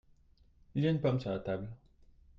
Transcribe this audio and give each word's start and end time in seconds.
Il 0.73 0.83
y 0.83 0.87
a 0.87 0.89
une 0.89 0.99
pomme 0.99 1.19
sur 1.19 1.29
la 1.29 1.37
table. 1.37 1.69